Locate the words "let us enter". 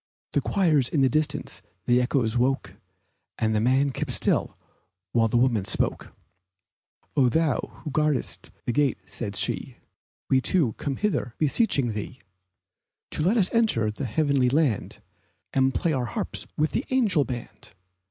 13.21-13.91